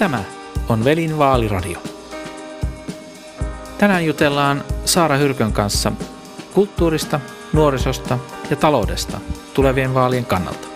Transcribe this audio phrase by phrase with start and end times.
[0.00, 0.24] Tämä
[0.68, 1.82] on Velin vaaliradio.
[3.78, 5.92] Tänään jutellaan Saara Hyrkön kanssa
[6.54, 7.20] kulttuurista,
[7.52, 8.18] nuorisosta
[8.50, 9.20] ja taloudesta
[9.54, 10.68] tulevien vaalien kannalta.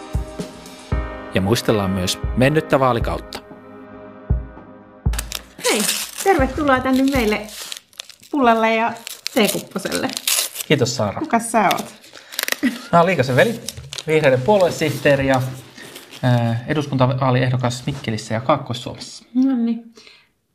[1.35, 3.39] Ja muistellaan myös mennyttä vaalikautta.
[5.71, 5.83] Hei,
[6.25, 7.41] tervetuloa tänne meille
[8.31, 8.93] pullalle ja
[9.35, 10.09] teekupposelle.
[10.69, 11.21] Kiitos Saara.
[11.21, 11.95] Kuka sä oot?
[12.93, 13.61] Mä oon Liikasen veli,
[14.07, 15.43] vihreiden puoluesihteeri ja
[16.67, 19.25] eduskuntavaaliehdokas Mikkelissä ja Kaakkois-Suomessa.
[19.35, 19.95] No niin.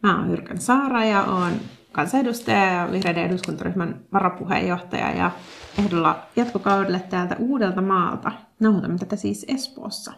[0.04, 1.52] Mä oon Hyrkän Saara ja oon
[1.92, 5.32] kansanedustaja ja vihreiden eduskuntaryhmän varapuheenjohtaja ja
[5.80, 8.32] ehdolla jatkokaudelle täältä Uudelta maalta.
[8.60, 10.14] Nauhoitamme tätä siis Espoossa.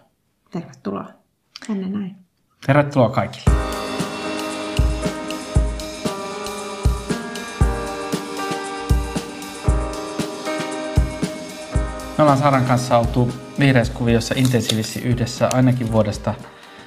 [0.51, 1.05] Tervetuloa
[1.67, 2.15] tänne näin.
[2.65, 3.45] Tervetuloa kaikille.
[12.17, 13.31] Me ollaan Saaran kanssa oltu
[13.61, 16.33] vihreiskuviossa intensiivisesti yhdessä ainakin vuodesta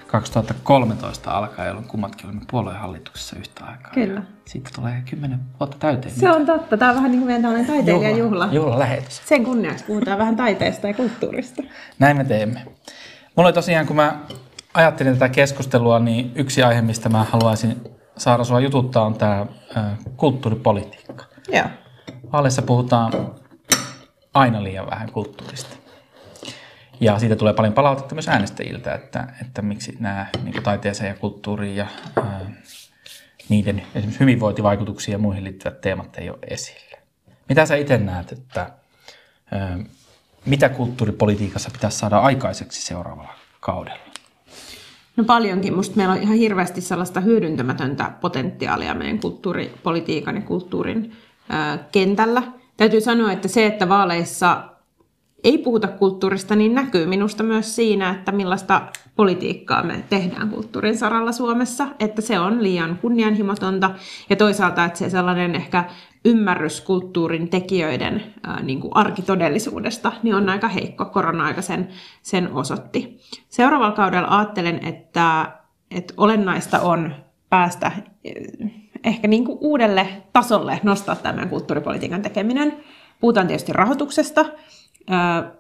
[0.07, 3.93] 2013 alkaen, jolloin kummatkin olimme puoluehallituksessa yhtä aikaa.
[3.95, 4.23] Kyllä.
[4.45, 6.15] Siitä tulee kymmenen vuotta täyteen.
[6.15, 6.77] Se on totta.
[6.77, 8.49] Tämä on vähän niin kuin meidän tällainen taiteilijajuhla.
[8.53, 9.23] Juhla lähetys.
[9.27, 11.63] Sen kunniaksi puhutaan vähän taiteesta ja kulttuurista.
[11.99, 12.63] Näin me teemme.
[13.37, 14.21] Mulla oli tosiaan, kun mä
[14.75, 17.85] ajattelin tätä keskustelua, niin yksi aihe, mistä mä haluaisin
[18.17, 19.47] saada sua jututtaa, on tämä
[20.17, 21.25] kulttuuripolitiikka.
[21.49, 21.67] Joo.
[22.33, 23.13] Vaaleissa puhutaan
[24.35, 25.77] aina liian vähän kulttuurista.
[27.01, 31.77] Ja siitä tulee paljon palautetta myös äänestäjiltä, että, että miksi nämä niin taiteeseen ja kulttuuriin
[31.77, 31.87] ja
[32.17, 32.41] ää,
[33.49, 36.99] niiden esimerkiksi hyvinvointivaikutuksiin ja muihin liittyvät teemat ei ole esillä.
[37.49, 38.71] Mitä sä itse näet, että
[39.53, 39.79] ää,
[40.47, 44.05] mitä kulttuuripolitiikassa pitäisi saada aikaiseksi seuraavalla kaudella?
[45.17, 45.75] No paljonkin.
[45.75, 51.17] Musta meillä on ihan hirveästi sellaista hyödyntämätöntä potentiaalia meidän kulttuuripolitiikan ja kulttuurin
[51.49, 52.43] ää, kentällä.
[52.77, 54.74] Täytyy sanoa, että se, että vaaleissa
[55.45, 58.81] ei puhuta kulttuurista, niin näkyy minusta myös siinä, että millaista
[59.17, 63.91] politiikkaa me tehdään kulttuurin saralla Suomessa, että se on liian kunnianhimotonta
[64.31, 65.85] ja toisaalta, että se sellainen ehkä
[66.25, 71.05] ymmärrys kulttuurin tekijöiden ää, niin kuin arkitodellisuudesta niin on aika heikko.
[71.05, 71.89] Korona-aika sen,
[72.23, 73.21] sen osoitti.
[73.49, 75.53] Seuraavalla kaudella ajattelen, että,
[75.91, 77.15] että olennaista on
[77.51, 77.93] päästä
[79.05, 82.77] ehkä niin kuin uudelle tasolle nostaa tämän kulttuuripolitiikan tekeminen.
[83.21, 84.45] Puhutaan tietysti rahoituksesta,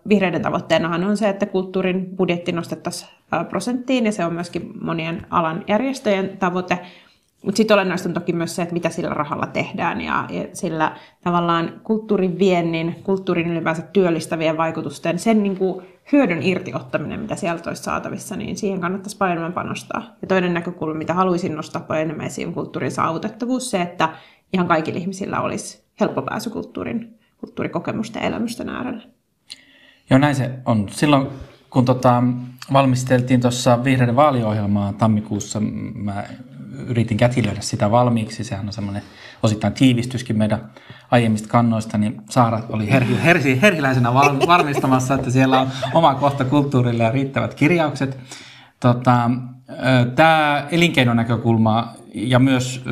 [0.09, 3.10] Vihreiden tavoitteenahan on se, että kulttuurin budjetti nostettaisiin
[3.49, 6.78] prosenttiin, ja se on myöskin monien alan järjestöjen tavoite.
[7.44, 10.97] Mutta sitten olennaista on toki myös se, että mitä sillä rahalla tehdään, ja, ja sillä
[11.25, 17.82] tavallaan kulttuurin viennin, kulttuurin ylipäänsä työllistävien vaikutusten, sen niin kuin hyödyn irtiottaminen, mitä sieltä olisi
[17.82, 20.03] saatavissa, niin siihen kannattaisi paljon enemmän panostaa.
[20.22, 24.09] Ja toinen näkökulma, mitä haluaisin nostaa paljon enemmän esiin, on kulttuurin saavutettavuus, se, että
[24.53, 29.03] ihan kaikilla ihmisillä olisi helppo pääsy kulttuurin, kulttuurikokemusten ja elämysten äärelle.
[30.10, 30.88] Joo, näin se on.
[30.91, 31.26] Silloin
[31.70, 32.22] kun tota,
[32.72, 35.60] valmisteltiin tuossa vihreiden vaaliohjelmaa tammikuussa,
[35.94, 36.25] mä
[36.87, 38.44] yritin kätilöidä sitä valmiiksi.
[38.44, 39.03] Sehän on semmoinen
[39.43, 40.70] osittain tiivistyskin meidän
[41.10, 44.14] aiemmista kannoista, niin Saara oli herhi, herhi, herhiläisenä
[44.47, 48.19] varmistamassa, että siellä on oma kohta kulttuurille ja riittävät kirjaukset.
[48.81, 49.31] Tota,
[50.14, 52.84] Tämä elinkeinonäkökulma ja myös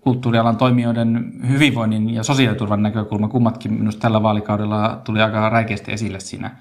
[0.00, 6.56] kulttuurialan toimijoiden hyvinvoinnin ja sosiaaliturvan näkökulma, kummatkin minusta tällä vaalikaudella tuli aika räikeästi esille siinä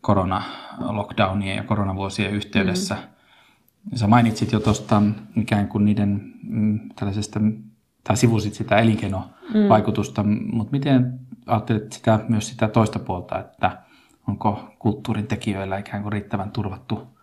[0.00, 2.94] korona-lockdownien ja koronavuosien yhteydessä.
[2.94, 3.96] Mm.
[3.96, 5.02] Sä mainitsit jo tuosta
[5.36, 7.40] ikään kuin niiden mm, tällaisesta,
[8.04, 10.38] tai sivusit sitä elinkeinovaikutusta, mm.
[10.52, 13.78] mutta miten ajattelet sitä, myös sitä toista puolta, että
[14.28, 17.18] onko kulttuurin tekijöillä ikään kuin riittävän turvattu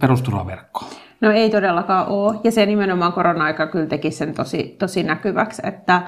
[0.00, 0.90] perusturvaverkkoa?
[1.20, 2.38] No ei todellakaan ole.
[2.44, 6.02] Ja se nimenomaan korona-aika kyllä teki sen tosi, tosi näkyväksi, että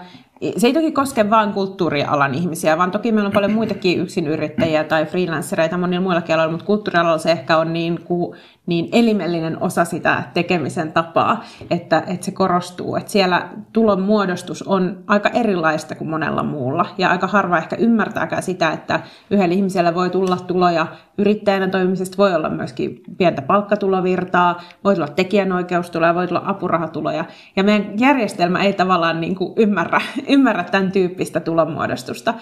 [0.56, 5.06] se ei toki koske vain kulttuurialan ihmisiä, vaan toki meillä on paljon muitakin yksinyrittäjiä tai
[5.06, 8.36] freelancereita monilla muilla aloilla, mutta kulttuurialalla se ehkä on niin, kuin,
[8.66, 12.97] niin elimellinen osa sitä tekemisen tapaa, että, että se korostuu.
[12.97, 16.86] Että siellä tulon muodostus on aika erilaista kuin monella muulla.
[16.98, 20.86] Ja aika harva ehkä ymmärtääkään sitä, että yhdellä ihmisellä voi tulla tuloja
[21.19, 27.24] yrittäjänä toimimisesta, voi olla myöskin pientä palkkatulovirtaa, voi tulla tekijänoikeustuloja, voi tulla apurahatuloja.
[27.56, 30.00] Ja meidän järjestelmä ei tavallaan niin kuin ymmärrä,
[30.33, 32.34] ymmärrä tämän tyyppistä tulonmuodostusta.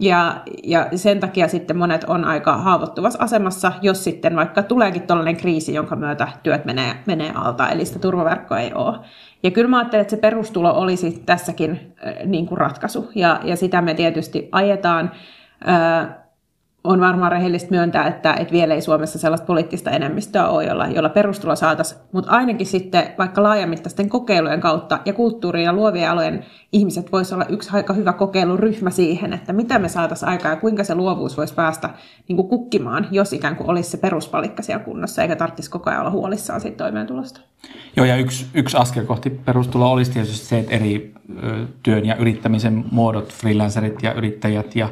[0.00, 5.36] Ja, ja sen takia sitten monet on aika haavoittuvassa asemassa, jos sitten vaikka tuleekin tällainen
[5.36, 8.98] kriisi, jonka myötä työt menee, menee alta, eli sitä turvaverkkoa ei ole.
[9.42, 13.56] Ja kyllä mä ajattelen, että se perustulo olisi tässäkin äh, niin kuin ratkaisu, ja, ja
[13.56, 15.10] sitä me tietysti ajetaan.
[15.68, 16.08] Äh,
[16.84, 21.08] on varmaan rehellistä myöntää, että, että vielä ei Suomessa sellaista poliittista enemmistöä ole, jolla, jolla
[21.08, 27.12] perustulo saataisiin, mutta ainakin sitten vaikka laajamittaisten kokeilujen kautta ja kulttuurin ja luovien alojen ihmiset
[27.12, 30.94] voisi olla yksi aika hyvä kokeiluryhmä siihen, että mitä me saataisiin aikaa ja kuinka se
[30.94, 31.90] luovuus voisi päästä
[32.28, 36.00] niin kuin kukkimaan, jos ikään kuin olisi se peruspalikka siellä kunnossa, eikä tarvitsisi koko ajan
[36.00, 37.40] olla huolissaan siitä toimeentulosta.
[37.96, 41.14] Joo, ja yksi, yksi askel kohti perustuloa olisi tietysti se, että eri
[41.82, 44.88] työn ja yrittämisen muodot, freelancerit ja yrittäjät ja,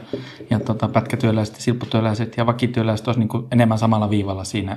[0.51, 4.77] ja tota, pätkätyöläiset ja silpputyöläiset ja vakityöläiset olisi niin enemmän samalla viivalla siinä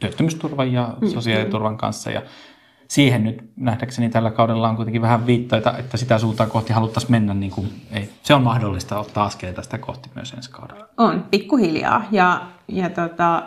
[0.00, 1.08] työttömyysturvan ja mm.
[1.08, 2.10] sosiaaliturvan kanssa.
[2.10, 2.22] Ja
[2.88, 7.34] siihen nyt nähdäkseni tällä kaudella on kuitenkin vähän viittoita, että sitä suuntaan kohti haluttaisiin mennä.
[7.34, 10.88] Niin kuin, ei, se on mahdollista ottaa askeleita sitä kohti myös ensi kaudella.
[10.96, 12.04] On, pikkuhiljaa.
[12.10, 13.42] Ja, ja tota,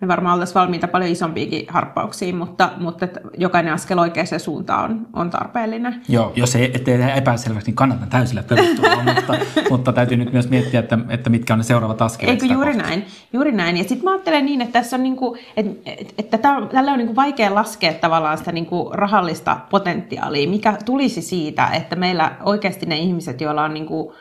[0.00, 3.08] me varmaan oltaisiin valmiita paljon isompiinkin harppauksiin, mutta, mutta
[3.38, 6.02] jokainen askel oikeaan suuntaan on, on tarpeellinen.
[6.08, 9.34] Joo, jos ei, ettei epäselväksi, niin kannatan täysillä perustua, mutta,
[9.70, 12.42] mutta täytyy nyt myös miettiä, että, että mitkä on ne seuraavat askeleet.
[12.42, 12.88] Eikö juuri kohta.
[12.88, 13.76] näin, juuri näin.
[13.76, 16.38] Ja sitten mä ajattelen niin, että tässä on niin kuin, että, että
[16.72, 21.66] tällä on niin kuin vaikea laskea tavallaan sitä niin kuin rahallista potentiaalia, mikä tulisi siitä,
[21.66, 24.14] että meillä oikeasti ne ihmiset, joilla on niin kuin,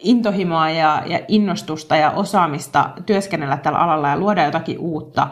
[0.00, 5.28] intohimoa ja, ja innostusta ja osaamista työskennellä tällä alalla ja luoda jotakin uutta,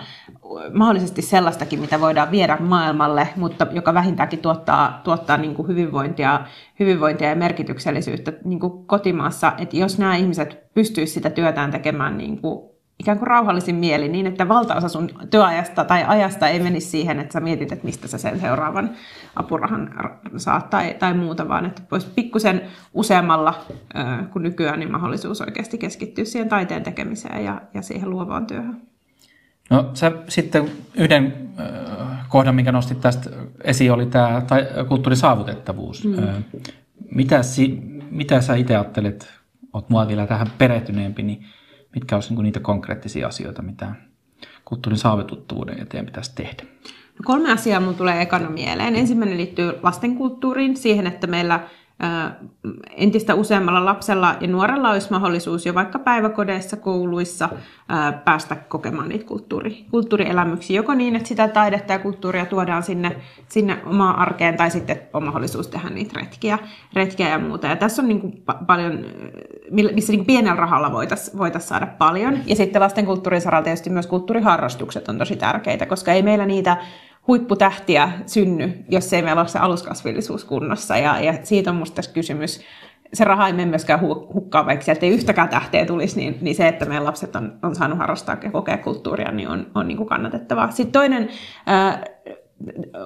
[0.72, 6.40] mahdollisesti sellaistakin, mitä voidaan viedä maailmalle, mutta joka vähintäänkin tuottaa, tuottaa niin kuin hyvinvointia,
[6.80, 9.52] hyvinvointia ja merkityksellisyyttä niin kuin kotimaassa.
[9.58, 12.67] Että jos nämä ihmiset pystyisivät sitä työtään tekemään niin kuin
[12.98, 17.32] ikään kuin rauhallisin mieli niin, että valtaosa sun työajasta tai ajasta ei menisi siihen, että
[17.32, 18.90] sä mietit, että mistä sä sen seuraavan
[19.36, 19.90] apurahan
[20.36, 22.62] saat tai, tai muuta, vaan että olisi pikkusen
[22.94, 23.54] useammalla
[24.32, 28.82] kuin nykyään niin mahdollisuus oikeasti keskittyä siihen taiteen tekemiseen ja, ja siihen luovaan työhön.
[29.70, 31.48] No sä sitten yhden
[32.28, 33.30] kohdan, minkä nostit tästä
[33.64, 36.04] esiin, oli tämä tai, kulttuurisaavutettavuus.
[36.04, 36.16] Mm.
[37.14, 37.40] Mitä,
[38.10, 39.32] mitä sä itse ajattelet,
[39.72, 41.44] oot mua vielä tähän perehtyneempi, niin
[41.98, 43.92] mitkä olisivat niin niitä konkreettisia asioita, mitä
[44.64, 46.62] kulttuurin saavutettavuuden eteen pitäisi tehdä?
[47.18, 48.96] No kolme asiaa mun tulee ekana mieleen.
[48.96, 51.60] Ensimmäinen liittyy lastenkulttuuriin, siihen, että meillä
[52.96, 57.48] entistä useammalla lapsella ja nuorella olisi mahdollisuus jo vaikka päiväkodeissa, kouluissa
[58.24, 63.16] päästä kokemaan niitä kulttuuri, kulttuurielämyksiä, joko niin, että sitä taidetta ja kulttuuria tuodaan sinne,
[63.48, 66.58] sinne omaan arkeen, tai sitten on mahdollisuus tehdä niitä retkiä,
[66.92, 67.66] retkiä ja muuta.
[67.66, 69.04] Ja tässä on niin kuin paljon,
[69.70, 72.38] missä niin pienellä rahalla voitaisiin voitais saada paljon.
[72.46, 76.76] Ja sitten lasten kulttuurin saralla tietysti myös kulttuuriharrastukset on tosi tärkeitä, koska ei meillä niitä
[77.28, 80.96] huipputähtiä synny, jos ei meillä ole se aluskasvillisuus kunnossa.
[80.96, 82.60] Ja, ja siitä on minusta tässä kysymys.
[83.12, 84.00] Se raha ei mene myöskään
[84.34, 87.74] hukkaan, vaikka sieltä ei yhtäkään tähteä tulisi, niin, niin se, että meidän lapset on, on
[87.74, 90.70] saanut harrastaa ja kokea kulttuuria, niin on, on niin kuin kannatettavaa.
[90.70, 91.28] Sitten toinen
[91.66, 92.04] ää,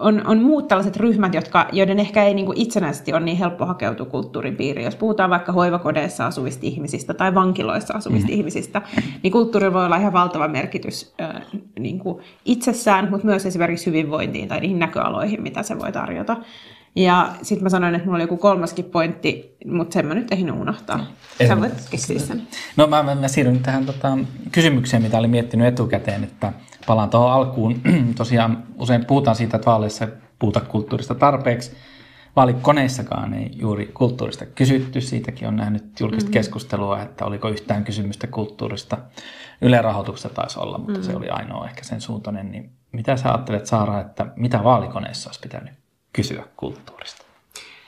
[0.00, 3.66] on, on muut tällaiset ryhmät, jotka, joiden ehkä ei niin kuin itsenäisesti ole niin helppo
[3.66, 4.84] hakeutua kulttuurin piiriin.
[4.84, 8.34] Jos puhutaan vaikka hoivakodeissa asuvista ihmisistä tai vankiloissa asuvista mm.
[8.34, 8.82] ihmisistä,
[9.22, 11.42] niin kulttuuri voi olla ihan valtava merkitys äh,
[11.78, 16.36] niin kuin itsessään, mutta myös esimerkiksi hyvinvointiin tai niihin näköaloihin, mitä se voi tarjota.
[16.96, 20.52] Ja sitten mä sanoin, että mulla oli joku kolmaskin pointti, mutta sen mä nyt ehdin
[20.52, 21.06] unohtaa.
[21.48, 22.42] Sä voit keksiä sen.
[22.76, 24.18] No mä, mä, mä siirryn tähän tota,
[24.52, 26.52] kysymykseen, mitä olin miettinyt etukäteen, että
[26.86, 27.80] palaan tuohon alkuun.
[28.16, 30.08] Tosiaan usein puhutaan siitä, että vaaleissa
[30.38, 31.76] puhuta kulttuurista tarpeeksi.
[32.36, 35.00] Vaalikoneissakaan ei juuri kulttuurista kysytty.
[35.00, 36.32] Siitäkin on nähnyt julkista mm-hmm.
[36.32, 38.98] keskustelua, että oliko yhtään kysymystä kulttuurista.
[39.60, 41.10] Yle rahoituksesta taisi olla, mutta mm-hmm.
[41.10, 42.50] se oli ainoa ehkä sen suuntainen.
[42.50, 45.74] Niin mitä sä ajattelet Saara, että mitä vaalikoneissa olisi pitänyt
[46.12, 47.31] kysyä kulttuurista?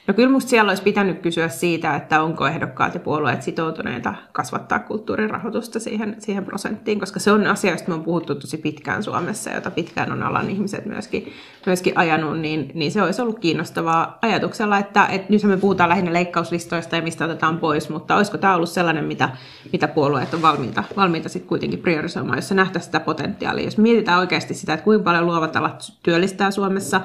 [0.07, 4.79] No kyllä musta siellä olisi pitänyt kysyä siitä, että onko ehdokkaat ja puolueet sitoutuneita kasvattaa
[4.79, 9.03] kulttuurin rahoitusta siihen, siihen prosenttiin, koska se on asia, josta me on puhuttu tosi pitkään
[9.03, 11.33] Suomessa, jota pitkään on alan ihmiset myöskin,
[11.67, 16.13] myöskin ajanut, niin, niin se olisi ollut kiinnostavaa ajatuksella, että, että nyt me puhutaan lähinnä
[16.13, 19.29] leikkauslistoista ja mistä otetaan pois, mutta olisiko tämä ollut sellainen, mitä,
[19.73, 23.65] mitä puolueet on valmiita, valmiita sitten kuitenkin priorisoimaan, jos se sitä potentiaalia.
[23.65, 27.01] Jos mietitään oikeasti sitä, että kuinka paljon luovat alat työllistää Suomessa,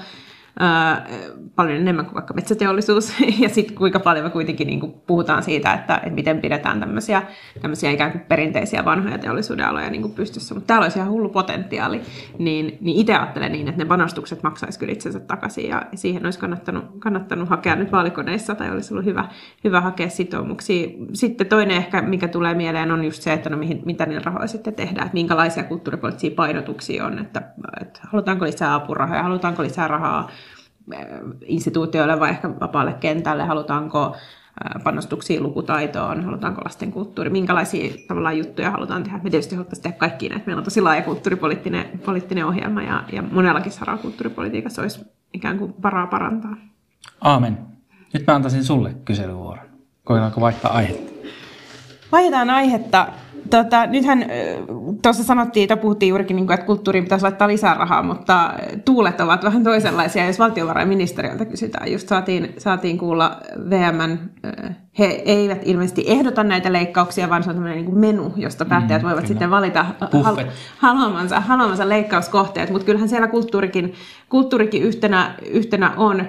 [1.56, 3.14] paljon enemmän kuin vaikka metsäteollisuus,
[3.44, 7.22] ja sitten kuinka paljon me kuitenkin niin kuin puhutaan siitä, että, että miten pidetään tämmöisiä,
[7.62, 10.54] tämmöisiä ikään kuin perinteisiä vanhoja teollisuuden aloja niin kuin pystyssä.
[10.56, 12.02] Mutta täällä olisi ihan hullu potentiaali,
[12.38, 16.40] niin, niin itse ajattelen niin, että ne panostukset maksaisi kyllä itsensä takaisin, ja siihen olisi
[16.40, 19.28] kannattanut, kannattanut hakea nyt vaalikoneissa, tai olisi ollut hyvä,
[19.64, 20.88] hyvä hakea sitoumuksia.
[21.14, 24.48] Sitten toinen ehkä, mikä tulee mieleen, on just se, että no mihin, mitä niillä rahoilla
[24.48, 27.42] sitten tehdään, että minkälaisia kulttuuripoliittisia painotuksia on, että,
[27.82, 30.30] että halutaanko lisää apurahoja, halutaanko lisää rahaa
[31.46, 34.16] instituutioille vai ehkä vapaalle kentälle, halutaanko
[34.84, 39.20] panostuksia lukutaitoon, halutaanko lasten kulttuuri, minkälaisia tavallaan juttuja halutaan tehdä.
[39.24, 40.46] Me tietysti haluttaisiin tehdä kaikki näitä.
[40.46, 45.74] Meillä on tosi laaja kulttuuripoliittinen poliittinen ohjelma ja, ja monellakin saralla kulttuuripolitiikassa olisi ikään kuin
[45.84, 46.56] varaa parantaa.
[47.22, 47.58] Aamen.
[48.14, 49.66] Nyt mä antaisin sulle kyselyvuoron.
[50.04, 51.12] Koetaanko vaihtaa aihetta?
[52.12, 53.08] Vaihdetaan aihetta.
[53.50, 54.26] Tota, nythän
[55.02, 58.54] tuossa sanottiin, että puhuttiin juurikin, niin kuin, että kulttuuriin pitäisi laittaa lisää rahaa, mutta
[58.86, 61.92] tuulet ovat vähän toisenlaisia, jos valtiovarainministeriöltä kysytään.
[61.92, 63.38] Just saatiin, saatiin kuulla
[63.70, 64.18] VM,
[65.00, 69.06] he eivät ilmeisesti ehdota näitä leikkauksia, vaan se on tämmöinen niin menu, josta päättäjät mm,
[69.06, 69.28] voivat kyllä.
[69.28, 69.86] sitten valita
[70.78, 73.94] haluamansa, haluamansa leikkauskohteet, mutta kyllähän siellä kulttuurikin,
[74.30, 76.20] kulttuurikin yhtenä, yhtenä on.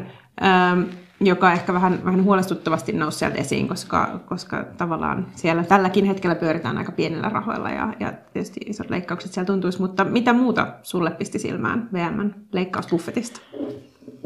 [0.43, 0.83] Ähm,
[1.21, 6.79] joka ehkä vähän, vähän huolestuttavasti nousi sieltä esiin, koska, koska tavallaan siellä tälläkin hetkellä pyöritään
[6.79, 11.39] aika pienillä rahoilla ja, ja tietysti isot leikkaukset siellä tuntuisi, mutta mitä muuta sulle pisti
[11.39, 13.41] silmään VMn leikkausbuffetista?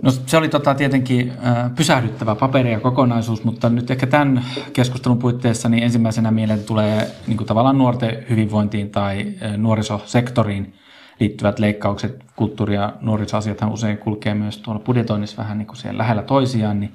[0.03, 5.19] No se oli tota tietenkin äh, pysähdyttävä paperi ja kokonaisuus, mutta nyt ehkä tämän keskustelun
[5.19, 10.75] puitteissa niin ensimmäisenä mieleen tulee niin kuin tavallaan nuorten hyvinvointiin tai äh, nuorisosektoriin
[11.21, 16.23] liittyvät leikkaukset, kulttuuri- ja nuorisoasiathan usein kulkee myös tuolla budjetoinnissa vähän niin kuin siellä lähellä
[16.23, 16.93] toisiaan, niin,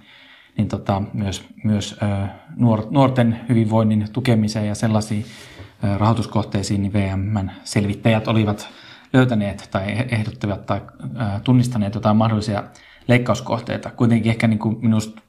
[0.58, 2.00] niin tota, myös, myös
[2.56, 5.26] nuor, nuorten hyvinvoinnin tukemiseen ja sellaisiin
[5.98, 8.70] rahoituskohteisiin niin VMn selvittäjät olivat
[9.14, 10.82] löytäneet tai ehdottivat tai
[11.44, 12.64] tunnistaneet jotain mahdollisia
[13.08, 13.92] leikkauskohteita.
[13.92, 15.22] Kuitenkin ehkä niin kuin minusta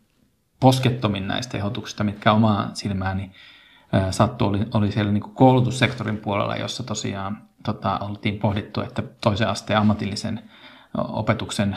[0.61, 3.31] poskettomin näistä ehdotuksista, mitkä omaa silmääni
[4.11, 9.79] sattuu, oli, oli siellä niin koulutussektorin puolella, jossa tosiaan tota, oltiin pohdittu, että toisen asteen
[9.79, 10.41] ammatillisen
[10.99, 11.77] opetuksen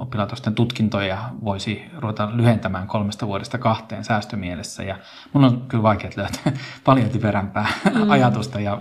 [0.00, 4.82] oppilaitosten tutkintoja voisi ruveta lyhentämään kolmesta vuodesta kahteen säästömielessä.
[4.82, 4.98] Ja
[5.32, 6.52] mun on kyllä vaikea löytää
[6.84, 8.10] paljon typerämpää mm.
[8.10, 8.78] ajatusta ja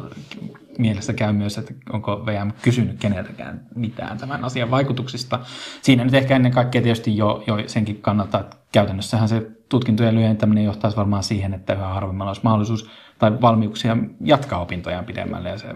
[0.78, 5.40] mielessä käy myös, että onko VM kysynyt keneltäkään mitään tämän asian vaikutuksista.
[5.82, 10.64] Siinä nyt ehkä ennen kaikkea tietysti jo, jo senkin kannalta, että käytännössähän se tutkintojen lyhentäminen
[10.64, 12.90] johtaisi varmaan siihen, että yhä harvemmalla olisi mahdollisuus
[13.20, 15.68] tai valmiuksia jatkaa opintojaan pidemmälle ja se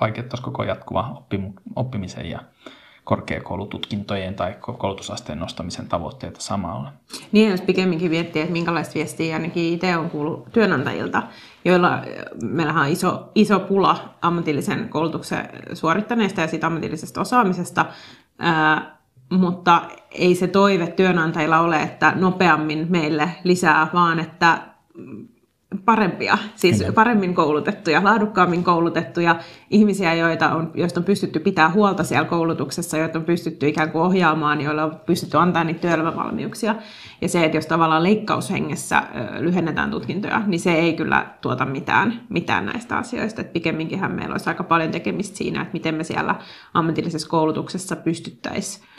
[0.00, 1.22] vaikeuttaisi koko jatkuva
[1.76, 2.40] oppimisen ja
[3.04, 6.92] korkeakoulututkintojen tai koulutusasteen nostamisen tavoitteita samalla.
[7.32, 11.22] Niin, jos pikemminkin miettii, että minkälaista viestiä ainakin itse on kuullut työnantajilta,
[11.64, 12.02] joilla
[12.42, 17.86] meillähän on iso, iso pula ammatillisen koulutuksen suorittaneista ja siitä ammatillisesta osaamisesta,
[18.38, 19.01] ää,
[19.38, 24.58] mutta ei se toive työnantajilla ole, että nopeammin meille lisää, vaan että
[25.84, 26.92] parempia, siis Kyllä.
[26.92, 29.36] paremmin koulutettuja, laadukkaammin koulutettuja
[29.70, 34.02] ihmisiä, joita on, joista on pystytty pitää huolta siellä koulutuksessa, joita on pystytty ikään kuin
[34.02, 36.74] ohjaamaan, joilla on pystytty antamaan niitä työelämävalmiuksia.
[37.20, 39.02] Ja se, että jos tavallaan leikkaushengessä
[39.38, 43.40] lyhennetään tutkintoja, niin se ei kyllä tuota mitään, mitään näistä asioista.
[43.40, 46.34] Et pikemminkinhän meillä olisi aika paljon tekemistä siinä, että miten me siellä
[46.74, 48.91] ammatillisessa koulutuksessa pystyttäisiin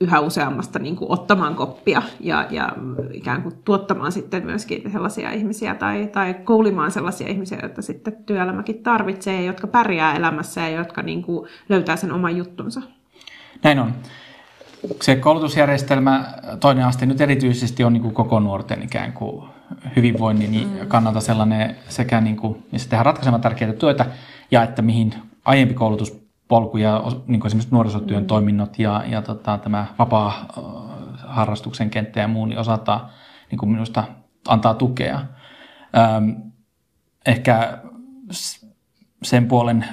[0.00, 2.72] yhä useammasta niin kuin ottamaan koppia ja, ja
[3.12, 8.82] ikään kuin tuottamaan sitten myöskin sellaisia ihmisiä tai, tai koulimaan sellaisia ihmisiä, joita sitten työelämäkin
[8.82, 12.82] tarvitsee, jotka pärjää elämässä ja jotka niin kuin löytää sen oman juttunsa.
[13.62, 13.92] Näin on.
[15.02, 16.24] Se koulutusjärjestelmä
[16.60, 19.48] toinen aste nyt erityisesti on niin kuin koko nuorten ikään kuin
[19.96, 20.86] hyvinvoinnin mm.
[20.88, 24.06] kannalta sellainen sekä, niin kuin, missä tehdään ratkaisemaan tärkeitä työtä
[24.50, 25.14] ja että mihin
[25.44, 26.19] aiempi koulutus
[26.50, 28.26] polkuja, niin kuin esimerkiksi nuorisotyön mm.
[28.26, 33.10] toiminnot ja, ja tota, tämä vapaa-harrastuksen kenttä ja muu, niin osataan
[33.50, 34.04] niin kuin minusta
[34.48, 35.20] antaa tukea.
[35.98, 36.30] Ähm,
[37.26, 37.78] ehkä
[39.22, 39.90] sen puolen äh,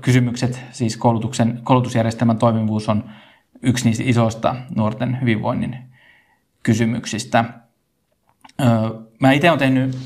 [0.00, 3.10] kysymykset, siis koulutuksen, koulutusjärjestelmän toimivuus on
[3.62, 5.76] yksi niistä isoista nuorten hyvinvoinnin
[6.62, 7.38] kysymyksistä.
[8.60, 8.68] Äh,
[9.20, 9.96] mä itse olen tehnyt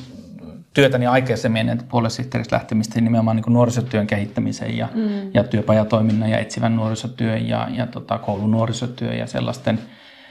[0.78, 5.30] työtäni aikaisemmin ennen puoluesihteeristä lähtemistä nimenomaan niin nuorisotyön kehittämisen ja, mm.
[5.34, 9.78] ja työpajatoiminnan ja etsivän nuorisotyön ja, ja tota, koulun nuorisotyön ja sellaisten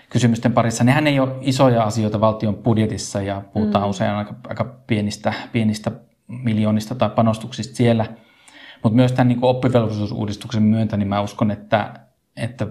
[0.10, 0.84] kysymysten parissa.
[0.84, 3.89] Nehän ei ole isoja asioita valtion budjetissa ja puhutaan mm.
[3.89, 5.92] usein aika, aika pienistä, pienistä
[6.27, 8.06] miljoonista tai panostuksista siellä.
[8.84, 12.00] Mutta myös tämän niin oppivelvollisuusuudistuksen myöntä, niin mä uskon, että,
[12.36, 12.68] että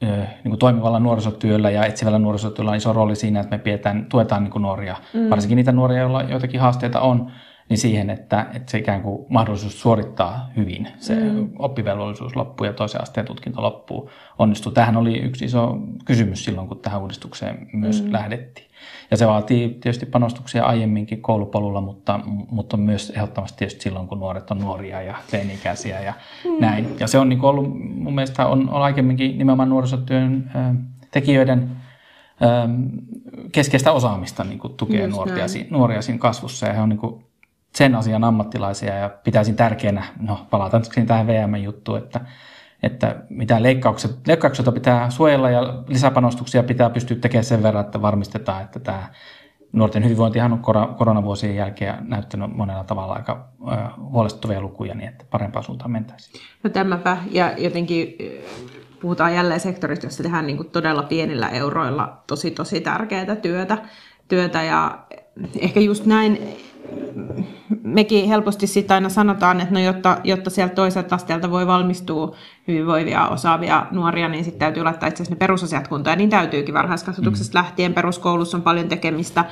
[0.00, 4.42] niin kuin toimivalla nuorisotyöllä ja etsivällä nuorisotyöllä on iso rooli siinä, että me pidetään, tuetaan
[4.42, 5.30] niin kuin nuoria, mm.
[5.30, 7.30] varsinkin niitä nuoria, joilla joitakin haasteita on,
[7.68, 11.50] niin siihen, että, että se ikään kuin mahdollisuus suorittaa hyvin se mm.
[11.58, 14.72] oppivelvollisuus loppuu ja toisen asteen tutkinto loppuu onnistuu.
[14.72, 18.12] Tähän oli yksi iso kysymys silloin, kun tähän uudistukseen myös mm.
[18.12, 18.66] lähdettiin.
[19.10, 24.50] Ja se vaatii tietysti panostuksia aiemminkin koulupolulla, mutta, mutta myös ehdottomasti tietysti silloin, kun nuoret
[24.50, 26.12] on nuoria ja teini-ikäisiä ja
[26.44, 26.60] mm.
[26.60, 26.96] näin.
[27.00, 27.66] Ja se on niin ollut,
[28.00, 30.76] mun mielestä on, on aikemminkin nimenomaan nuorisotyön äh,
[31.10, 31.70] tekijöiden
[32.42, 32.70] äh,
[33.52, 36.66] keskeistä osaamista niin kuin tukea nuoria, nuoria siinä kasvussa.
[36.66, 37.24] Ja he on niin kuin
[37.74, 42.20] sen asian ammattilaisia ja pitäisin tärkeänä, no palataan tähän VM-juttuun, että
[42.82, 48.62] että mitä leikkaukset, leikkaukset pitää suojella ja lisäpanostuksia pitää pystyä tekemään sen verran, että varmistetaan,
[48.62, 49.08] että tämä
[49.72, 50.62] nuorten hyvinvointihan on
[50.98, 53.48] koronavuosien jälkeen näyttänyt monella tavalla aika
[54.10, 56.42] huolestuttavia lukuja, niin että parempaan suuntaan mentäisiin.
[56.62, 58.16] No tämäpä, ja jotenkin
[59.00, 63.78] puhutaan jälleen sektorista, jossa tehdään niin kuin todella pienillä euroilla tosi tosi tärkeää työtä,
[64.28, 64.98] työtä ja
[65.60, 66.38] ehkä just näin
[67.82, 72.36] mekin helposti sitä aina sanotaan, että no jotta, jotta sieltä toiselta asteelta voi valmistua
[72.70, 76.12] hyvinvoivia, osaavia nuoria, niin sitten täytyy laittaa itse asiassa ne perusasiat kuntoon.
[76.12, 77.62] Ja niin täytyykin varhaiskasvatuksesta mm.
[77.64, 77.94] lähtien.
[77.94, 79.44] Peruskoulussa on paljon tekemistä,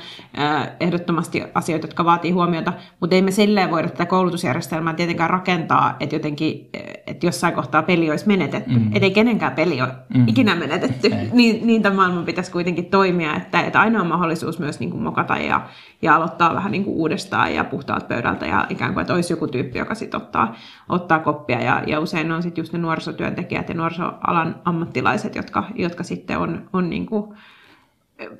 [0.79, 6.15] ehdottomasti asioita, jotka vaatii huomiota, mutta ei me silleen voida tätä koulutusjärjestelmää tietenkään rakentaa, että
[6.15, 6.69] jotenkin,
[7.07, 8.79] että jossain kohtaa peli olisi menetetty.
[8.79, 8.87] Mm.
[8.87, 10.27] Että ei kenenkään peli ole mm.
[10.27, 11.09] ikinä menetetty.
[11.33, 15.03] niin, niin tämän maailman pitäisi kuitenkin toimia, että, että aina on mahdollisuus myös niin kuin
[15.03, 15.61] mokata ja,
[16.01, 19.47] ja aloittaa vähän niin kuin uudestaan ja puhtaalta pöydältä ja ikään kuin, että olisi joku
[19.47, 20.55] tyyppi, joka sitten ottaa,
[20.89, 21.61] ottaa koppia.
[21.61, 22.79] Ja, ja usein on sitten just ne
[23.09, 27.33] nuorisotyöntekijät ja nuorisoalan ammattilaiset, jotka, jotka sitten on, on niin kuin,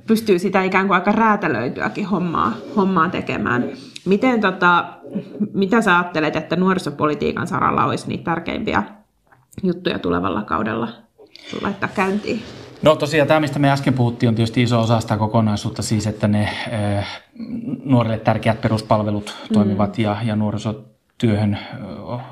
[0.08, 3.70] pystyy sitä ikään kuin aika räätälöityäkin hommaa, hommaa tekemään.
[4.06, 4.86] Miten, tota,
[5.54, 8.84] mitä sä ajattelet, että nuorisopolitiikan saralla olisi niitä tärkeimpiä
[9.64, 10.88] juttuja tulevalla kaudella
[11.62, 12.42] laittaa käyntiin?
[12.82, 16.28] No tosiaan tämä, mistä me äsken puhuttiin, on tietysti iso osa sitä kokonaisuutta, siis että
[16.28, 16.50] ne
[16.98, 17.22] äh,
[17.84, 19.54] nuorille tärkeät peruspalvelut mm.
[19.54, 21.58] toimivat ja, ja nuorisotyöhön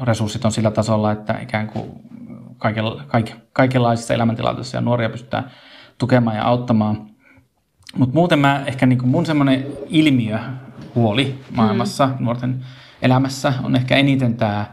[0.03, 2.06] resurssit on sillä tasolla, että ikään kuin
[2.57, 5.51] kaikenla, kaik, kaikenlaisissa elämäntilanteissa ja nuoria pystytään
[5.97, 7.09] tukemaan ja auttamaan.
[7.97, 10.39] Mutta muuten mä ehkä niin kuin mun semmoinen ilmiö,
[10.95, 12.25] huoli maailmassa, mm.
[12.25, 12.65] nuorten
[13.01, 14.65] elämässä on ehkä eniten tämä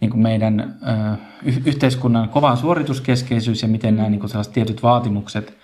[0.00, 1.16] niin kuin meidän ö,
[1.66, 5.58] yhteiskunnan kova suorituskeskeisyys ja miten nämä niin kuin sellaiset tietyt vaatimukset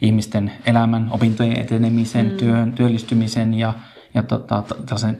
[0.00, 2.36] ihmisten elämän, opintojen etenemisen, mm.
[2.36, 3.74] työn, työllistymisen ja,
[4.14, 4.62] ja tota,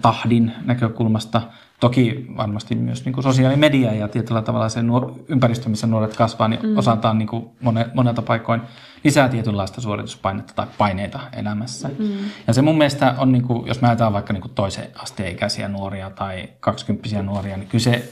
[0.03, 1.43] tahdin näkökulmasta.
[1.81, 6.49] Toki varmasti myös niin kuin sosiaalimedia ja tietyllä tavalla se nuor- ympäristö, missä nuoret kasvaa,
[6.49, 6.77] niin mm.
[6.77, 7.47] osataan niin kuin
[7.95, 8.61] monelta paikoin
[9.05, 11.89] lisää tietynlaista suorituspainetta tai paineita elämässä.
[11.99, 12.09] Mm.
[12.47, 15.33] Ja se mun mielestä on, niin kuin, jos mä ajatellaan vaikka niin kuin toisen asteen
[15.33, 18.11] ikäisiä nuoria tai kaksikymppisiä nuoria, niin kyllä se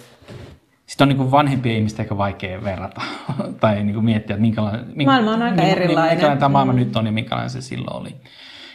[0.87, 3.01] sitten on niin kuin vanhempien ihmisten aika vaikea verrata
[3.61, 6.13] tai niin kuin miettiä, että minkälainen, maailma on aika niin, erilainen.
[6.13, 6.79] minkälainen tämä maailma mm.
[6.79, 8.15] nyt on ja minkälainen se silloin oli.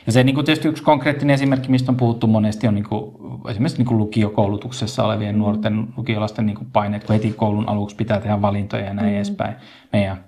[0.06, 3.12] Ja se niin kuin tietysti yksi konkreettinen esimerkki, mistä on puhuttu monesti, on niin kuin,
[3.50, 8.20] esimerkiksi niin kuin lukiokoulutuksessa olevien nuorten lukiolaisten niin kuin paineet, kun heti koulun aluksi pitää
[8.20, 9.16] tehdä valintoja ja näin mm.
[9.16, 9.56] edespäin.
[9.94, 10.24] Meidän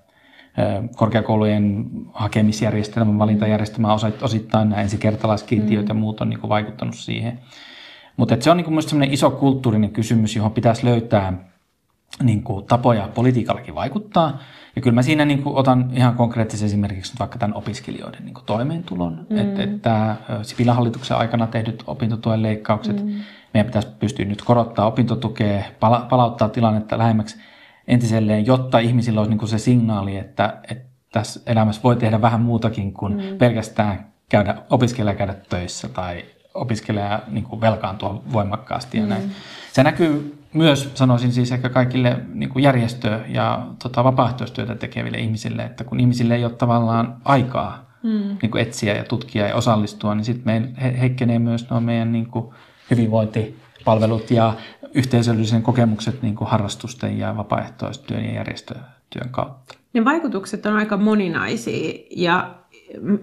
[0.95, 5.87] korkeakoulujen hakemisjärjestelmän, valintajärjestelmä osittain nämä ensikertalaiskiintiöt mm.
[5.87, 7.39] ja muut on niin kuin vaikuttanut siihen.
[8.17, 11.54] Mutta se on niin kuin iso kulttuurinen kysymys, johon pitäisi löytää
[12.23, 14.39] niin kuin tapoja politiikallakin vaikuttaa.
[14.75, 18.45] Ja kyllä mä siinä niin kuin otan ihan konkreettisesti esimerkiksi vaikka tämän opiskelijoiden niin kuin
[18.45, 19.27] toimeentulon.
[19.29, 19.37] Mm.
[19.37, 23.13] Että et tämä Sipilän hallituksen aikana tehdyt opintotuen leikkaukset, mm.
[23.53, 27.37] meidän pitäisi pystyä nyt korottaa opintotukea, pala- palauttaa tilannetta lähemmäksi
[27.87, 32.41] entiselleen, jotta ihmisillä olisi niin kuin se signaali, että, että tässä elämässä voi tehdä vähän
[32.41, 33.37] muutakin kuin mm.
[33.37, 39.09] pelkästään käydä, opiskella ja käydä töissä tai opiskella ja niin kuin velkaantua voimakkaasti ja mm.
[39.09, 39.31] näin.
[39.73, 45.63] Se näkyy myös, sanoisin siis ehkä kaikille niin kuin järjestö- ja tota, vapaaehtoistyötä tekeville ihmisille,
[45.63, 48.37] että kun ihmisille ei ole tavallaan aikaa mm.
[48.41, 52.27] niin kuin etsiä ja tutkia ja osallistua, niin sitten he, heikkenee myös nuo meidän niin
[52.27, 52.53] kuin
[52.91, 54.53] hyvinvointipalvelut ja
[54.93, 59.75] yhteisöllisen kokemukset niin kuin harrastusten ja vapaaehtoistyön ja järjestötyön kautta.
[59.93, 62.55] Ne vaikutukset on aika moninaisia ja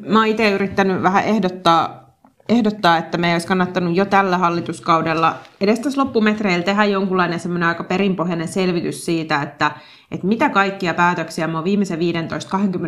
[0.07, 2.02] mä itse yrittänyt vähän ehdottaa
[2.49, 7.85] ehdottaa, että me olisi kannattanut jo tällä hallituskaudella edes tässä loppumetreillä tehdä jonkunlainen semmoinen aika
[7.85, 9.71] perinpohjainen selvitys siitä, että,
[10.11, 11.99] että mitä kaikkia päätöksiä me on viimeisen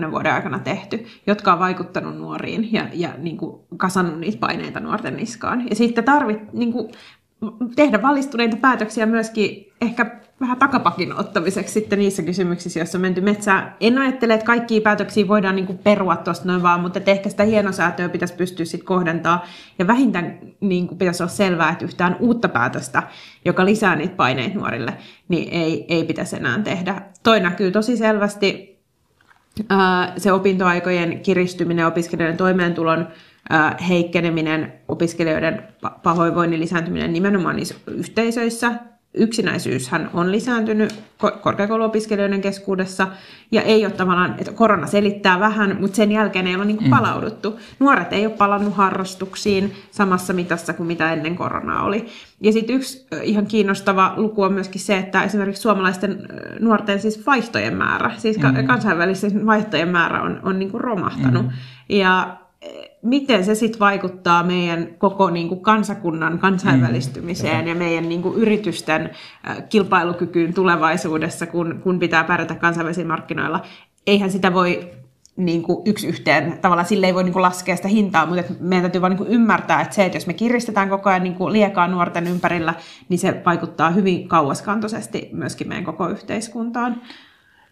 [0.08, 4.80] 15-20 vuoden aikana tehty, jotka on vaikuttanut nuoriin ja, ja niin kuin kasannut niitä paineita
[4.80, 5.68] nuorten niskaan.
[5.70, 6.92] Ja sitten tarvit, niin kuin,
[7.76, 13.74] tehdä valistuneita päätöksiä myöskin ehkä vähän takapakin ottamiseksi sitten niissä kysymyksissä, joissa on menty metsään.
[13.80, 18.08] En ajattele, että kaikkia päätöksiä voidaan niin perua tuosta noin vaan, mutta ehkä sitä hienosäätöä
[18.08, 19.46] pitäisi pystyä sitten kohdentaa.
[19.78, 23.02] Ja vähintään niin kuin pitäisi olla selvää, että yhtään uutta päätöstä,
[23.44, 24.94] joka lisää niitä paineita nuorille,
[25.28, 27.02] niin ei, ei pitäisi enää tehdä.
[27.22, 28.74] Toi näkyy tosi selvästi
[30.16, 33.08] se opintoaikojen kiristyminen, opiskelijoiden toimeentulon
[33.88, 35.62] heikkeneminen, opiskelijoiden
[36.02, 38.72] pahoinvoinnin lisääntyminen nimenomaan niissä yhteisöissä,
[39.14, 40.94] yksinäisyyshän on lisääntynyt
[41.42, 43.09] korkeakouluopiskelijoiden keskuudessa
[43.53, 46.87] ja ei ole tavallaan, että korona selittää vähän, mutta sen jälkeen ei ole niin kuin
[46.87, 46.96] mm.
[46.96, 47.59] palauduttu.
[47.79, 52.07] Nuoret ei ole palannut harrastuksiin samassa mitassa kuin mitä ennen koronaa oli.
[52.40, 56.29] Ja sitten yksi ihan kiinnostava luku on myöskin se, että esimerkiksi suomalaisten
[56.61, 58.66] nuorten siis vaihtojen määrä, siis mm.
[58.66, 61.46] kansainvälisten vaihtojen määrä on, on niin kuin romahtanut.
[61.46, 61.53] Mm.
[61.88, 62.37] Ja
[63.03, 67.68] miten se sitten vaikuttaa meidän koko niin kuin kansakunnan kansainvälistymiseen mm.
[67.68, 69.11] ja meidän niin kuin yritysten
[69.68, 73.62] kilpailukykyyn tulevaisuudessa, kun, kun pitää pärjätä kansainvälisillä markkinoilla.
[74.07, 74.90] Eihän sitä voi
[75.37, 78.83] niin kuin yksi yhteen, tavallaan sille ei voi niin kuin laskea sitä hintaa, mutta meidän
[78.83, 81.53] täytyy vaan niin kuin ymmärtää, että se, että jos me kiristetään koko ajan niin kuin
[81.53, 82.74] liekaa nuorten ympärillä,
[83.09, 87.03] niin se vaikuttaa hyvin kauaskantoisesti myöskin meidän koko yhteiskuntaan.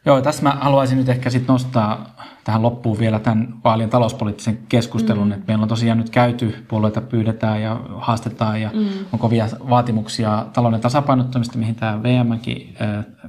[0.05, 5.27] Joo, tässä mä haluaisin nyt ehkä sitten nostaa tähän loppuun vielä tämän vaalien talouspoliittisen keskustelun,
[5.27, 5.33] mm.
[5.33, 8.89] että meillä on tosiaan nyt käyty, puolueita pyydetään ja haastetaan ja mm.
[9.13, 12.77] on kovia vaatimuksia talouden tasapainottamista, mihin tämä VMkin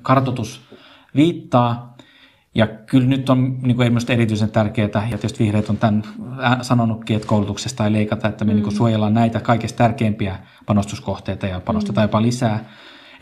[0.02, 0.62] kartoitus
[1.16, 1.94] viittaa.
[2.56, 6.04] Ja kyllä nyt on niin kuin erityisen tärkeää, ja tietysti vihreät on tämän
[6.62, 8.56] sanonutkin, että koulutuksesta ei leikata, että me mm.
[8.56, 12.10] niin kuin suojellaan näitä kaikista tärkeimpiä panostuskohteita ja panostetaan mm.
[12.10, 12.66] jopa lisää.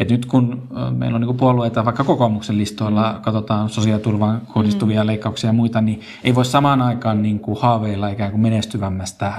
[0.01, 3.21] Et nyt kun meillä on niin puolueita vaikka kokoomuksen listoilla, mm.
[3.21, 5.07] katsotaan sosiaaliturvaan kohdistuvia mm.
[5.07, 9.33] leikkauksia ja muita, niin ei voi samaan aikaan niin kuin haaveilla ikään kuin menestyvämmästä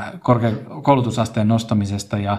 [0.83, 2.39] koulutusasteen nostamisesta ja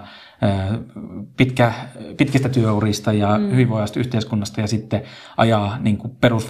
[1.36, 1.72] pitkä,
[2.16, 3.50] pitkistä työurista ja mm.
[3.50, 5.02] hyvinvoivasta yhteiskunnasta ja sitten
[5.36, 6.48] ajaa niin kuin perus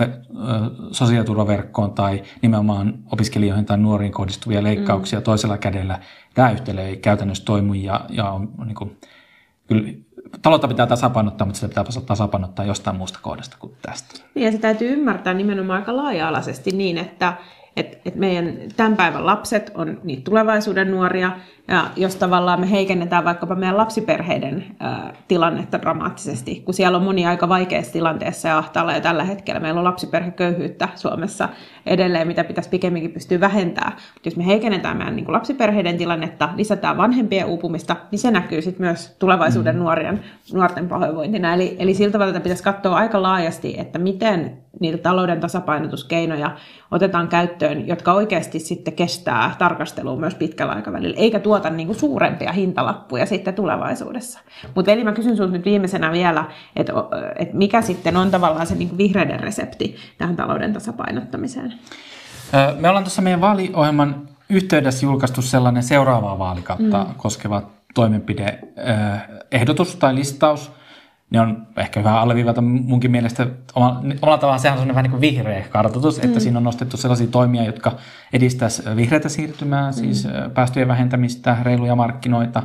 [0.91, 5.25] sosiaaliturvaverkkoon tai nimenomaan opiskelijoihin tai nuoriin kohdistuvia leikkauksia mm.
[5.25, 5.99] toisella kädellä.
[6.35, 8.97] Tämä yhtälö ei käytännössä toimu ja, ja on niin kuin,
[9.69, 9.93] kyllä
[10.43, 14.21] taloutta pitää tasapainottaa, mutta sitä pitää tasapainottaa jostain muusta kohdasta kuin tästä.
[14.35, 17.33] Niin ja se täytyy ymmärtää nimenomaan aika laaja-alaisesti niin, että,
[17.77, 21.33] että, että meidän tämän päivän lapset on niitä tulevaisuuden nuoria,
[21.69, 27.27] ja jos tavallaan me heikennetään vaikkapa meidän lapsiperheiden ää, tilannetta dramaattisesti, kun siellä on moni
[27.27, 29.61] aika vaikeassa tilanteessa ja ahtaalla jo tällä hetkellä.
[29.61, 31.49] Meillä on lapsiperheköyhyyttä Suomessa
[31.87, 33.93] edelleen, mitä pitäisi pikemminkin pystyä vähentämään.
[33.93, 38.63] Mutta jos me heikennetään meidän niin kuin lapsiperheiden tilannetta, lisätään vanhempien uupumista, niin se näkyy
[38.63, 39.83] sitten myös tulevaisuuden mm.
[39.83, 40.21] nuorien,
[40.53, 41.55] nuorten pahoinvointina.
[41.55, 46.57] Eli, eli siltä tavalla pitäisi katsoa aika laajasti, että miten niitä talouden tasapainotuskeinoja
[46.91, 51.99] otetaan käyttöön, jotka oikeasti sitten kestää tarkastelua myös pitkällä aikavälillä, eikä tuo tuota niin kuin
[51.99, 54.41] suurempia hintalappuja sitten tulevaisuudessa.
[54.75, 56.45] Mutta Veli, mä kysyn sinulta nyt viimeisenä vielä,
[56.77, 56.93] että
[57.37, 61.75] et mikä sitten on tavallaan se niin kuin vihreiden resepti tähän talouden tasapainottamiseen?
[62.79, 67.15] Me ollaan tuossa meidän vaaliohjelman yhteydessä julkaistu sellainen seuraavaa vaalikautta mm.
[67.17, 67.63] koskeva
[67.95, 70.71] toimenpideehdotus tai listaus–
[71.35, 75.21] ne on ehkä hyvä alleviivata munkin mielestä, omalla, omalla tavallaan sehän on vähän niin kuin
[75.21, 76.25] vihreä kartoitus, mm.
[76.29, 77.97] että siinä on nostettu sellaisia toimia, jotka
[78.33, 79.95] edistäisivät vihreätä siirtymää, mm.
[79.95, 82.63] siis päästöjen vähentämistä, reiluja markkinoita,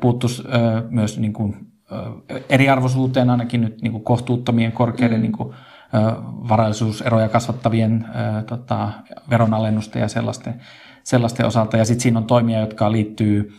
[0.00, 0.42] puuttuisi
[0.90, 1.56] myös niin kuin
[2.48, 5.22] eriarvoisuuteen ainakin nyt niin kuin kohtuuttomien korkeiden mm.
[5.22, 5.54] niin kuin,
[6.48, 8.06] varallisuuseroja kasvattavien
[8.46, 8.88] tota,
[9.30, 10.60] veronalennusten ja sellaisten,
[11.04, 11.76] sellaisten osalta.
[11.76, 13.52] Ja sitten siinä on toimia, jotka liittyy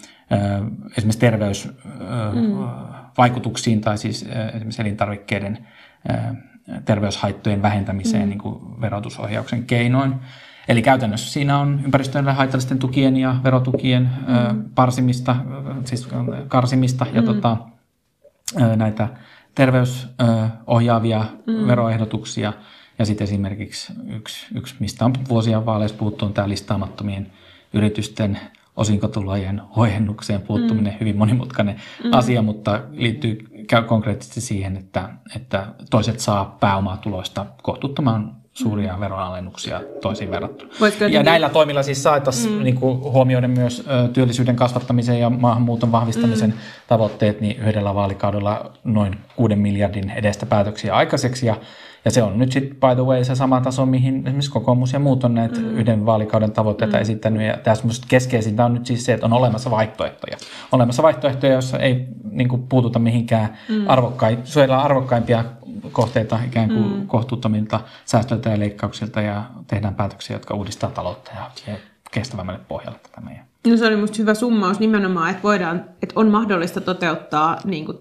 [0.97, 1.69] esimerkiksi terveys,
[2.33, 5.67] mm vaikutuksiin tai siis esimerkiksi elintarvikkeiden
[6.85, 8.29] terveyshaittojen vähentämiseen mm.
[8.29, 10.15] niin kuin verotusohjauksen keinoin.
[10.67, 14.63] Eli käytännössä siinä on ympäristölle haitallisten tukien ja verotukien mm.
[14.75, 15.35] parsimista,
[15.85, 16.09] siis
[16.47, 17.25] karsimista ja mm.
[17.25, 17.57] tota,
[18.75, 19.07] näitä
[19.55, 21.67] terveysohjaavia mm.
[21.67, 22.53] veroehdotuksia.
[22.99, 27.31] Ja sitten esimerkiksi yksi, yksi, mistä on vuosia vaaleissa puhuttu, on tämä listaamattomien
[27.73, 28.39] yritysten
[28.79, 30.99] osinkotulojen huojennukseen puuttuminen mm.
[30.99, 32.13] hyvin monimutkainen mm.
[32.13, 33.37] asia, mutta liittyy
[33.87, 38.99] konkreettisesti siihen, että, että toiset saa pääomatuloista kohtuuttoman suuria mm.
[38.99, 40.71] veronalennuksia toisiin verrattuna.
[40.79, 42.63] Voitko ja näillä toimilla siis saataisiin mm.
[42.63, 46.57] niin huomioiden myös ö, työllisyyden kasvattamisen ja maahanmuuton vahvistamisen mm.
[46.87, 51.45] tavoitteet, niin yhdellä vaalikaudella noin 6 miljardin edestä päätöksiä aikaiseksi.
[51.45, 51.55] Ja
[52.05, 54.99] ja se on nyt sitten, by the way, se sama taso, mihin esimerkiksi kokoomus ja
[54.99, 55.77] muut on näitä mm.
[55.77, 57.01] yhden vaalikauden tavoitteita mm.
[57.01, 57.41] esittänyt.
[57.41, 60.37] Ja tässä keskeisintä on nyt siis se, että on olemassa vaihtoehtoja.
[60.71, 63.89] Olemassa vaihtoehtoja, joissa ei niin kuin, puututa mihinkään mm.
[63.89, 65.45] arvokkain, suojellaan arvokkaimpia
[65.91, 67.07] kohteita ikään kuin mm.
[67.07, 71.31] kohtuuttomilta säästöiltä ja leikkauksilta ja tehdään päätöksiä, jotka uudistaa taloutta
[71.67, 71.75] ja
[72.11, 73.49] kestävämmälle pohjalle tätä meidän.
[73.67, 77.97] No se oli minusta hyvä summaus nimenomaan, että, voidaan, että on mahdollista toteuttaa niin kuin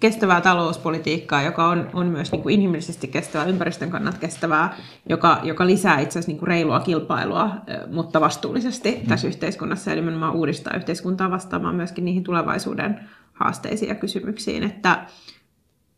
[0.00, 4.76] kestävää talouspolitiikkaa, joka on, on myös niin kuin inhimillisesti kestävää, ympäristön kannalta kestävää,
[5.08, 7.50] joka, joka lisää itse asiassa niin kuin reilua kilpailua,
[7.92, 9.08] mutta vastuullisesti mm.
[9.08, 13.00] tässä yhteiskunnassa, eli nimenomaan uudistaa yhteiskuntaa vastaamaan myöskin niihin tulevaisuuden
[13.32, 14.62] haasteisiin ja kysymyksiin.
[14.62, 15.06] Että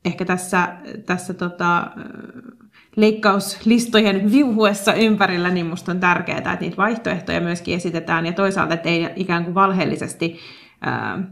[0.04, 0.68] ehkä tässä,
[1.06, 1.86] tässä tota,
[2.96, 8.88] leikkauslistojen viuhuessa ympärillä, niin minusta on tärkeää, että niitä vaihtoehtoja myöskin esitetään, ja toisaalta, että
[8.88, 10.38] ei ikään kuin valheellisesti
[10.80, 11.22] ää,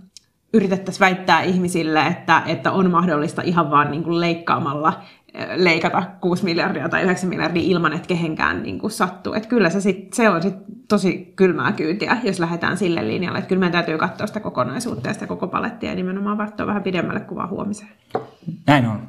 [0.57, 5.03] yritettäisiin väittää ihmisille, että, että on mahdollista ihan vaan niin kuin leikkaamalla
[5.57, 9.33] leikata 6 miljardia tai 9 miljardia ilman, että kehenkään niin kuin sattuu.
[9.33, 10.55] Että kyllä se, sit, se on sit
[10.89, 13.39] tosi kylmää kyytiä, jos lähdetään sille linjalle.
[13.39, 16.83] Että kyllä meidän täytyy katsoa sitä kokonaisuutta ja sitä koko palettia ja nimenomaan varttua vähän
[16.83, 17.91] pidemmälle kuvaa huomiseen.
[18.67, 19.09] Näin on.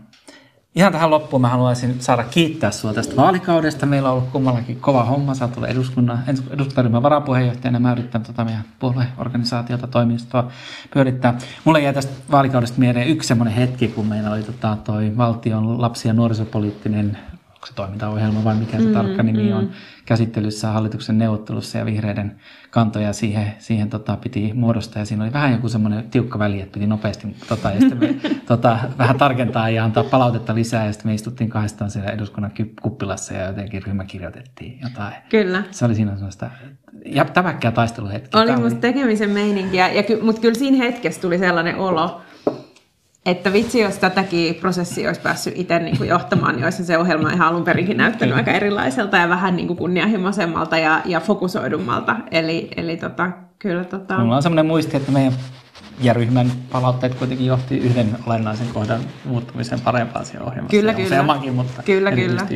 [0.78, 3.86] Ihan tähän loppuun mä haluaisin saada kiittää sinua tästä vaalikaudesta.
[3.86, 5.34] Meillä on ollut kummallakin kova homma.
[5.34, 7.80] Sä oot eduskunnan, eduskuntaryhmän varapuheenjohtajana.
[7.80, 10.52] Mä yritän tota meidän puolueorganisaatiota, toimistoa
[10.94, 11.38] pyörittää.
[11.66, 16.08] Mulle jäi tästä vaalikaudesta mieleen yksi semmoinen hetki, kun meillä oli tota toi valtion lapsi-
[16.08, 17.18] ja nuorisopoliittinen
[17.68, 19.58] se toimintaohjelma vai mikä se mm, tarkka nimi mm.
[19.58, 19.72] on,
[20.06, 25.02] käsittelyssä hallituksen neuvottelussa ja vihreiden kantoja siihen, siihen tota, piti muodostaa.
[25.02, 28.16] Ja siinä oli vähän joku semmoinen tiukka väli, että piti nopeasti tota, ja sitten me,
[28.46, 30.86] tota, vähän tarkentaa ja antaa palautetta lisää.
[30.86, 32.52] Ja sitten me istuttiin kahdestaan siellä eduskunnan
[32.82, 35.14] kuppilassa ja jotenkin ryhmä kirjoitettiin jotain.
[35.30, 35.64] Kyllä.
[35.72, 36.50] Se oli siinä semmoista
[37.06, 38.38] ja tämäkkää taisteluhetki.
[38.38, 42.22] Oli musta tekemisen meininkiä, ja ky, mutta kyllä siinä hetkessä tuli sellainen olo,
[43.28, 47.30] että vitsi, jos tätäkin prosessia olisi päässyt itse niin kuin johtamaan, niin olisi se ohjelma
[47.30, 52.16] ihan alun perinkin näyttänyt aika erilaiselta ja vähän niin kuin kunnianhimoisemmalta ja, ja fokusoidummalta.
[52.32, 53.84] Eli, eli tota, kyllä...
[53.84, 54.18] Tota...
[54.18, 55.34] Mulla on sellainen muisti, että meidän
[56.02, 60.78] ja ryhmän palautteet kuitenkin johti yhden olennaisen kohdan muuttumisen parempaan siellä ohjelmassa.
[60.78, 61.06] Kyllä, kyllä.
[61.06, 62.48] Useammankin, mutta kyllä, kyllä.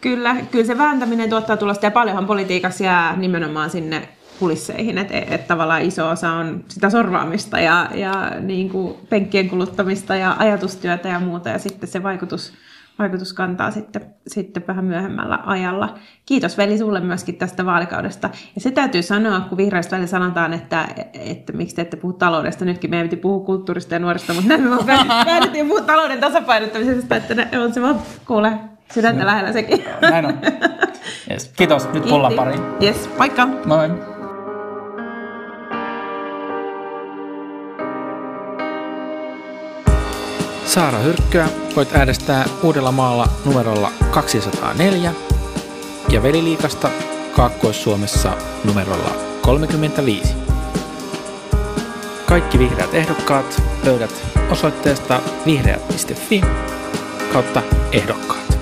[0.00, 5.46] Kyllä, kyllä se vääntäminen tuottaa tulosta ja paljonhan politiikassa jää nimenomaan sinne kulisseihin, että et,
[5.46, 11.20] tavallaan iso osa on sitä sorvaamista ja, ja niin kuin penkkien kuluttamista ja ajatustyötä ja
[11.20, 12.52] muuta, ja sitten se vaikutus,
[12.98, 15.94] vaikutus kantaa sitten, sitten vähän myöhemmällä ajalla.
[16.26, 18.30] Kiitos Veli sulle myöskin tästä vaalikaudesta.
[18.54, 22.64] Ja se täytyy sanoa, kun vihreistä välillä sanotaan, että, että miksi te ette puhu taloudesta.
[22.64, 24.76] Nytkin meidän piti puhua kulttuurista ja nuorista, mutta näin me
[25.24, 28.52] päädyttiin puhua talouden tasapainottamisesta, että ne on se vaan, kuule,
[28.94, 29.84] sydäntä lähellä sekin.
[30.00, 30.38] Näin on.
[31.30, 31.52] Yes.
[31.56, 31.92] Kiitos.
[31.92, 32.58] Nyt pulla pari.
[32.82, 33.46] Yes, paikka.
[33.46, 34.17] Moi.
[40.68, 45.14] Saara Hyrkköä voit äänestää Uudellamaalla numerolla 204
[46.08, 46.90] ja Veliliikasta
[47.36, 48.32] Kaakkois-Suomessa
[48.64, 49.10] numerolla
[49.42, 50.34] 35.
[52.26, 56.40] Kaikki vihreät ehdokkaat löydät osoitteesta vihreät.fi
[57.32, 58.58] kautta ehdokkaat.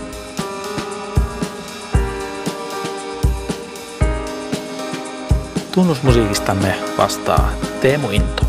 [5.72, 8.45] Tunnusmusiikistamme vastaa Teemu Into.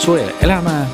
[0.00, 0.88] Soy Elama